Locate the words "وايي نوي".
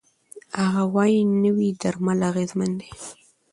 0.93-1.69